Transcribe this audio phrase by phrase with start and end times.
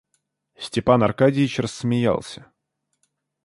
[0.57, 2.47] Степан Аркадьич рассмеялся.